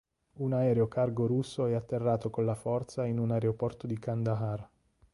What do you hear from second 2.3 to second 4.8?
con la forza in un aeroporto di Kandahar.